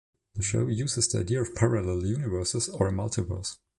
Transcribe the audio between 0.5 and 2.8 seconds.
uses the idea of parallel universes,